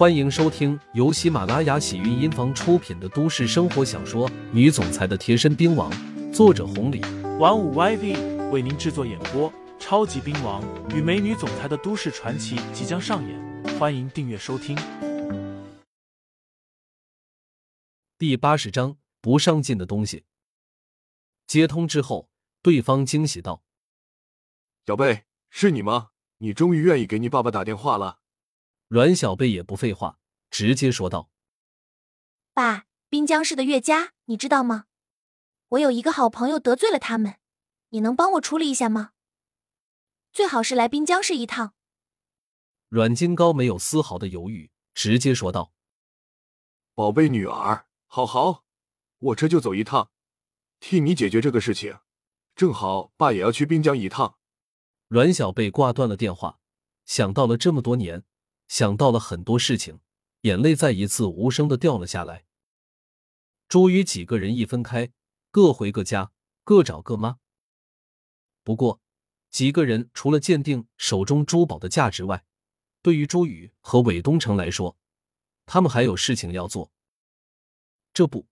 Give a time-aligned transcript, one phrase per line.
[0.00, 5.92] 欢迎收听由喜马拉雅喜韵音房出品的都市生活小说《女总裁的贴身兵王》，
[6.32, 7.02] 作者红礼，
[7.38, 9.52] 玩五 YV 为您制作演播。
[9.78, 14.74] 超级兵王与美女总裁的都市传奇即将上演，欢迎订阅收听。
[18.16, 20.24] 第八十章不上进的东西。
[21.46, 22.30] 接通之后，
[22.62, 23.62] 对方惊喜道
[24.86, 26.12] ：“小贝，是你吗？
[26.38, 28.19] 你终于愿意给你爸爸打电话了。”
[28.90, 30.18] 阮小贝也不废话，
[30.50, 31.30] 直接说道
[32.52, 34.86] ：“爸，滨江市的岳家，你知道吗？
[35.68, 37.36] 我有一个好朋友得罪了他们，
[37.90, 39.12] 你能帮我处理一下吗？
[40.32, 41.74] 最好是来滨江市一趟。”
[42.90, 45.72] 阮金高没有丝毫的犹豫，直接说道
[46.92, 48.64] ：“宝贝女儿，好好，
[49.18, 50.10] 我这就走一趟，
[50.80, 52.00] 替你解决这个事情。
[52.56, 54.40] 正好爸也要去滨江一趟。”
[55.06, 56.58] 阮小贝挂断了电话，
[57.04, 58.24] 想到了这么多年。
[58.70, 59.98] 想到了很多事情，
[60.42, 62.44] 眼泪再一次无声的掉了下来。
[63.66, 65.10] 朱宇几个人一分开，
[65.50, 66.30] 各回各家，
[66.62, 67.40] 各找各妈。
[68.62, 69.00] 不过，
[69.50, 72.44] 几个人除了鉴定手中珠宝的价值外，
[73.02, 74.96] 对于朱宇和韦东城来说，
[75.66, 76.92] 他们还有事情要做。
[78.14, 78.46] 这不，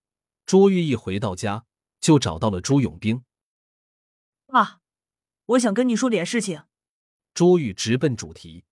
[0.45, 1.65] 朱玉一回到家，
[2.01, 3.23] 就找到了朱永兵。
[4.47, 4.81] 爸，
[5.47, 6.65] 我想跟你说点事情。
[7.33, 8.65] 朱宇直奔主题。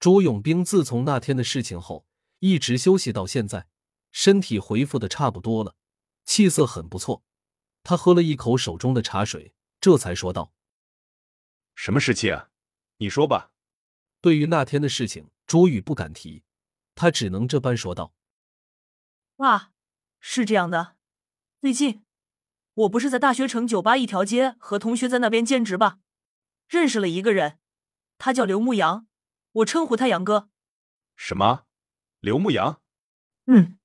[0.00, 2.06] 朱永兵自从那天的事情后，
[2.38, 3.66] 一直休息到现在，
[4.12, 5.74] 身体恢复的差不多了，
[6.24, 7.24] 气色很不错。
[7.82, 10.52] 他喝了一口手中的茶水，这才说道
[11.74, 12.50] ：“什么事情啊？
[12.98, 13.50] 你说吧。”
[14.20, 16.44] 对于那天的事情，朱宇不敢提，
[16.94, 18.12] 他只能这般说道
[19.36, 19.72] ：“爸，
[20.20, 20.96] 是这样的，
[21.60, 22.04] 最近
[22.74, 25.98] 我不是在大学城酒吧一条街和同学在那边兼职吧，
[26.68, 27.58] 认识了一个人，
[28.16, 29.08] 他叫刘牧阳。”
[29.52, 30.50] 我称呼他杨哥。
[31.16, 31.66] 什么？
[32.20, 32.82] 刘牧阳？
[33.46, 33.78] 嗯，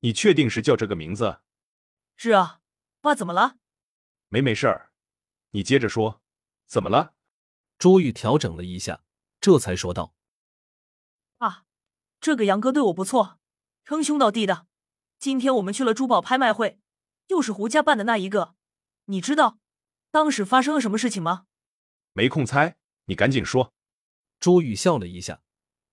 [0.00, 1.40] 你确定是叫这个名字？
[2.16, 2.60] 是啊。
[3.00, 3.56] 爸，怎么了？
[4.28, 4.92] 没没事儿。
[5.52, 6.20] 你接着说，
[6.66, 7.14] 怎么了？
[7.78, 9.02] 朱玉调整了一下，
[9.40, 10.14] 这才说道
[11.38, 11.64] ：“啊，
[12.20, 13.40] 这个杨哥对我不错，
[13.86, 14.66] 称兄道弟的。
[15.18, 16.78] 今天我们去了珠宝拍卖会，
[17.28, 18.54] 又是胡家办的那一个。
[19.06, 19.58] 你知道
[20.10, 21.46] 当时发生了什么事情吗？
[22.12, 23.72] 没空猜，你赶紧说。”
[24.40, 25.42] 朱宇笑了一下，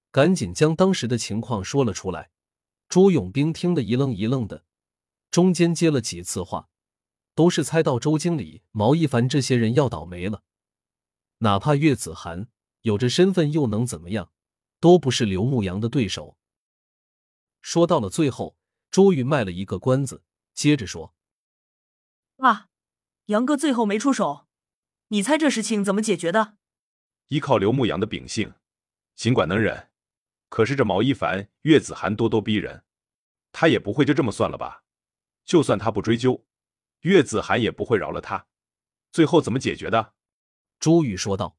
[0.09, 2.31] 赶紧将当时的情况说了出来。
[2.88, 4.63] 朱永兵听得一愣一愣的，
[5.30, 6.69] 中间接了几次话，
[7.35, 10.44] 都是猜到周经理、毛一凡这些人要倒霉了。
[11.40, 12.47] 哪怕岳子涵
[12.81, 14.31] 有着身份，又能怎么样？
[14.79, 16.38] 都不是刘牧阳的对手。
[17.62, 18.56] 说到了最后，
[18.90, 21.14] 朱宇卖了一个关子，接着说
[22.38, 22.69] ：“啊，
[23.25, 24.47] 杨哥最后没出手，
[25.09, 26.56] 你猜这事情怎么解决的？”
[27.28, 28.54] 依靠刘牧阳的秉性，
[29.16, 29.92] 尽管能忍，
[30.50, 32.84] 可是这毛一凡、岳子涵咄咄逼人，
[33.52, 34.84] 他也不会就这么算了吧？
[35.44, 36.46] 就算他不追究，
[37.02, 38.48] 岳子涵也不会饶了他。
[39.12, 40.14] 最后怎么解决的？
[40.80, 41.58] 朱宇说道：“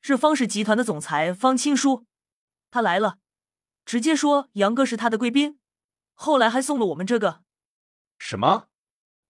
[0.00, 2.06] 是方氏集团的总裁方青书，
[2.70, 3.18] 他来了，
[3.84, 5.58] 直接说杨哥是他的贵宾，
[6.14, 7.42] 后来还送了我们这个。”
[8.18, 8.68] 什么？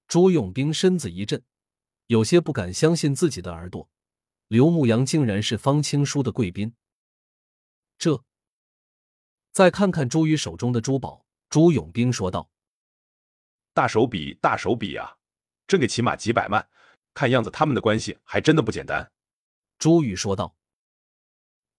[0.06, 1.42] 朱永兵身子一震，
[2.06, 3.90] 有些不敢相信自己的耳朵。
[4.52, 6.74] 刘牧阳竟然是方青书的贵宾。
[7.96, 8.22] 这，
[9.50, 12.50] 再看看朱宇手中的珠宝，朱永兵说道
[13.72, 15.16] ：“大手笔，大手笔啊！
[15.66, 16.68] 这个起码几百万，
[17.14, 19.10] 看样子他们的关系还真的不简单。”
[19.80, 20.54] 朱宇说道：“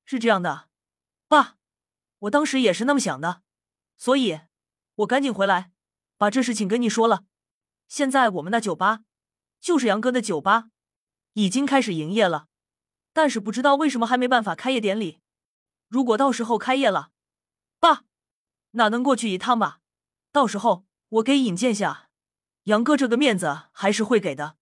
[0.04, 0.70] 是这样的，
[1.28, 1.60] 爸，
[2.22, 3.44] 我当时也是那么想的，
[3.98, 4.40] 所以
[4.96, 5.72] 我赶紧回来
[6.18, 7.26] 把这事情跟你说了。
[7.88, 9.02] 现在我们那酒吧，
[9.60, 10.72] 就是杨哥的酒吧，
[11.34, 12.48] 已经开始营业了。”
[13.14, 15.20] 但是不知道为什么还没办法开业典礼。
[15.88, 17.12] 如果到时候开业了，
[17.80, 18.06] 爸，
[18.72, 19.80] 哪能过去一趟吧？
[20.32, 22.10] 到时候我给引荐下，
[22.64, 24.58] 杨哥这个面子还是会给的。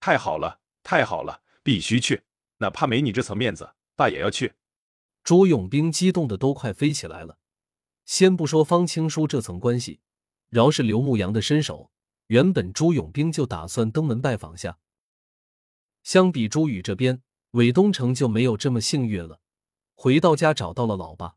[0.00, 2.24] 太好了，太好了，必须去，
[2.58, 4.54] 哪怕没你这层面子，爸也要去。
[5.24, 7.38] 朱永兵激动的都快飞起来了。
[8.04, 10.00] 先不说方青书这层关系，
[10.50, 11.90] 饶是刘牧阳的身手，
[12.26, 14.78] 原本朱永兵就打算登门拜访下。
[16.02, 17.22] 相比朱宇这边。
[17.52, 19.40] 韦东城就没有这么幸运了。
[19.94, 21.36] 回到家找到了老爸，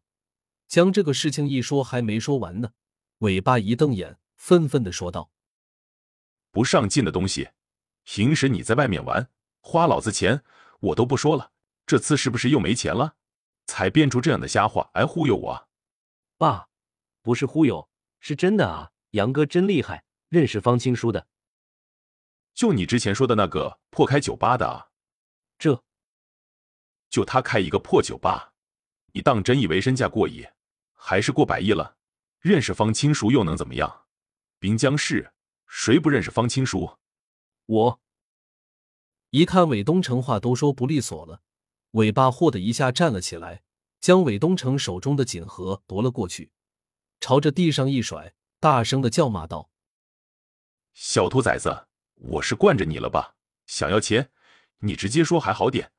[0.68, 2.74] 将这个事情一说，还没说完呢。
[3.20, 5.32] 韦爸一瞪眼，愤愤的说道
[6.52, 7.50] ：“不上进的东西！
[8.04, 9.30] 平时你在外面玩，
[9.62, 10.44] 花老子钱，
[10.80, 11.52] 我都不说了。
[11.86, 13.16] 这次是不是又没钱了，
[13.66, 15.68] 才编出这样的瞎话来忽悠我？”
[16.38, 16.68] 爸，
[17.22, 18.92] 不是忽悠，是真的啊！
[19.12, 21.28] 杨哥真厉害，认识方青书的，
[22.54, 24.90] 就你之前说的那个破开酒吧的啊？
[25.58, 25.84] 这。
[27.12, 28.54] 就他开一个破酒吧，
[29.12, 30.48] 你当真以为身价过亿，
[30.94, 31.98] 还是过百亿了？
[32.40, 34.06] 认识方青书又能怎么样？
[34.58, 35.34] 滨江市
[35.68, 36.98] 谁不认识方青书？
[37.66, 38.02] 我
[39.30, 41.42] 一看韦东城话都说不利索了，
[41.92, 43.62] 尾巴霍的一下站了起来，
[44.00, 46.52] 将韦东城手中的锦盒夺了过去，
[47.20, 49.70] 朝着地上一甩，大声的叫骂道
[50.96, 53.36] ：“小兔崽子，我是惯着你了吧？
[53.68, 54.32] 想要钱，
[54.80, 55.92] 你直接说还好点。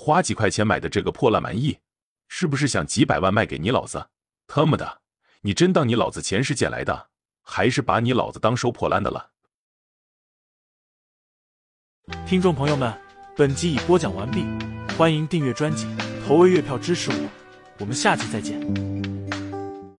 [0.00, 1.80] 花几块钱买的这个破烂玩意，
[2.28, 4.10] 是不是想几百万卖给你老子？
[4.46, 5.00] 他妈的，
[5.40, 7.08] 你真当你老子钱是捡来的，
[7.42, 9.32] 还是把你老子当收破烂的了？”
[12.24, 12.96] 听众朋友们，
[13.36, 14.46] 本集已播讲完毕，
[14.96, 15.88] 欢迎订阅专辑，
[16.24, 17.28] 投喂月票支持我，
[17.80, 18.97] 我们下期再见。